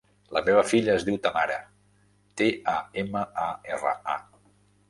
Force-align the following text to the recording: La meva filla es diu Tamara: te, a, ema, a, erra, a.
La 0.35 0.41
meva 0.45 0.63
filla 0.69 0.95
es 0.99 1.05
diu 1.09 1.19
Tamara: 1.27 1.59
te, 2.41 2.49
a, 2.75 2.81
ema, 3.05 3.25
a, 3.47 3.47
erra, 3.77 3.93
a. 4.17 4.19